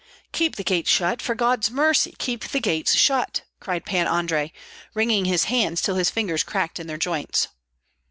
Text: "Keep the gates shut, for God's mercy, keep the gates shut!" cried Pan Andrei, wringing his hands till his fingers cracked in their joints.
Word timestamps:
"Keep 0.31 0.55
the 0.55 0.63
gates 0.63 0.89
shut, 0.89 1.21
for 1.21 1.35
God's 1.35 1.69
mercy, 1.69 2.15
keep 2.17 2.45
the 2.45 2.59
gates 2.59 2.95
shut!" 2.95 3.43
cried 3.59 3.85
Pan 3.85 4.07
Andrei, 4.07 4.51
wringing 4.95 5.25
his 5.25 5.43
hands 5.43 5.79
till 5.79 5.93
his 5.93 6.09
fingers 6.09 6.41
cracked 6.41 6.79
in 6.79 6.87
their 6.87 6.97
joints. 6.97 7.49